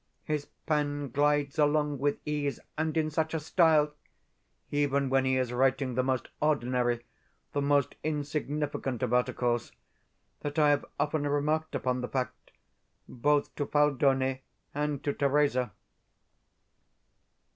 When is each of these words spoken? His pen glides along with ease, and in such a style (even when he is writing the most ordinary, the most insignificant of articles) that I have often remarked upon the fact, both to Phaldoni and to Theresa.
His 0.23 0.47
pen 0.65 1.09
glides 1.11 1.59
along 1.59 1.99
with 1.99 2.17
ease, 2.25 2.59
and 2.75 2.97
in 2.97 3.11
such 3.11 3.35
a 3.35 3.39
style 3.39 3.93
(even 4.71 5.11
when 5.11 5.25
he 5.25 5.37
is 5.37 5.53
writing 5.53 5.93
the 5.93 6.01
most 6.01 6.29
ordinary, 6.39 7.05
the 7.53 7.61
most 7.61 7.93
insignificant 8.03 9.03
of 9.03 9.13
articles) 9.13 9.71
that 10.39 10.57
I 10.57 10.71
have 10.71 10.85
often 10.99 11.27
remarked 11.27 11.75
upon 11.75 12.01
the 12.01 12.07
fact, 12.09 12.49
both 13.07 13.53
to 13.57 13.67
Phaldoni 13.67 14.41
and 14.73 15.03
to 15.03 15.13
Theresa. 15.13 15.71